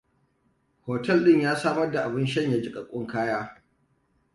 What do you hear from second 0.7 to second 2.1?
Hotel din ya samar da